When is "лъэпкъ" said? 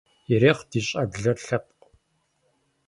1.45-1.83